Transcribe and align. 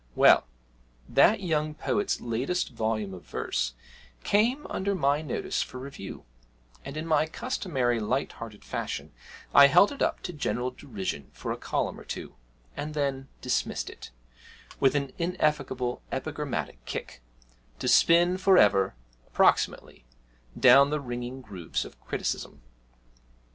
Well, 0.15 0.47
that 1.07 1.41
young 1.41 1.75
poet's 1.75 2.19
latest 2.19 2.69
volume 2.71 3.13
of 3.13 3.21
verse 3.23 3.75
came 4.23 4.65
under 4.67 4.95
my 4.95 5.21
notice 5.21 5.61
for 5.61 5.77
review, 5.77 6.25
and 6.83 6.97
in 6.97 7.05
my 7.05 7.27
customary 7.27 7.99
light 7.99 8.31
hearted 8.31 8.65
fashion 8.65 9.11
I 9.53 9.67
held 9.67 9.91
it 9.91 10.01
up 10.01 10.21
to 10.23 10.33
general 10.33 10.71
derision 10.71 11.29
for 11.33 11.51
a 11.51 11.55
column 11.55 11.99
or 11.99 12.03
two, 12.03 12.33
and 12.75 12.95
then 12.95 13.27
dismissed 13.41 13.91
it, 13.91 14.09
with 14.79 14.95
an 14.95 15.11
ineffaceable 15.19 16.01
epigrammatic 16.11 16.83
kick, 16.85 17.21
to 17.77 17.87
spin 17.87 18.39
for 18.39 18.57
ever 18.57 18.95
(approximately) 19.27 20.07
down 20.59 20.89
the 20.89 20.99
ringing 20.99 21.41
grooves 21.41 21.85
of 21.85 22.01
criticism. 22.01 22.63